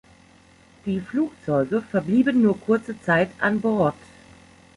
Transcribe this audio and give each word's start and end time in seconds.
Die 0.87 0.99
Flugzeuge 0.99 1.83
verblieben 1.83 2.41
nur 2.41 2.59
kurze 2.59 2.99
Zeit 3.01 3.29
an 3.37 3.61
Bord. 3.61 3.93